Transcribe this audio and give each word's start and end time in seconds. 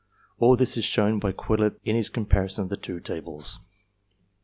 All 0.39 0.55
this 0.55 0.77
is 0.77 0.83
shown 0.83 1.19
by 1.19 1.31
Quetelet 1.31 1.75
in 1.85 1.95
his 1.95 2.09
com 2.09 2.25
parison 2.25 2.63
of 2.63 2.69
the 2.69 2.75
two 2.75 2.99
tables. 2.99 3.59